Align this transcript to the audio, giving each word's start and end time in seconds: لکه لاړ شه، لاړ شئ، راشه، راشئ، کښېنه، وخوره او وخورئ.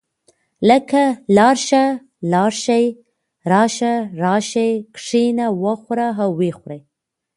لکه 0.69 1.01
لاړ 1.37 1.55
شه، 1.67 1.83
لاړ 2.31 2.51
شئ، 2.63 2.85
راشه، 3.51 3.93
راشئ، 4.23 4.71
کښېنه، 4.95 5.47
وخوره 5.63 6.07
او 6.23 6.29
وخورئ. 6.39 6.81